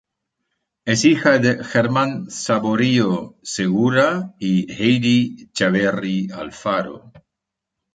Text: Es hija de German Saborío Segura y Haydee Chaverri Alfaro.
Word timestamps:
Es 0.83 1.05
hija 1.05 1.37
de 1.37 1.63
German 1.63 2.31
Saborío 2.31 3.37
Segura 3.43 4.33
y 4.39 4.65
Haydee 4.73 5.51
Chaverri 5.53 6.31
Alfaro. 6.31 7.11